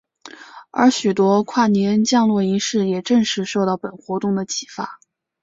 [0.71, 4.99] 而许多跨年降落仪式也正是受到本活动的启发。